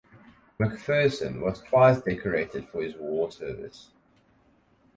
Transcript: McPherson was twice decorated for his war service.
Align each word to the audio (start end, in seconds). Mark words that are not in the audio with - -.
McPherson 0.59 1.41
was 1.41 1.61
twice 1.61 2.01
decorated 2.01 2.67
for 2.67 2.81
his 2.81 2.95
war 2.95 3.31
service. 3.31 3.91